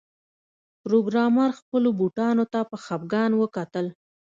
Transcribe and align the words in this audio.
پروګرامر 0.83 1.49
خپلو 1.59 1.89
بوټانو 1.99 2.45
ته 2.53 2.59
په 2.69 2.77
خفګان 2.83 3.31
وکتل 3.35 3.87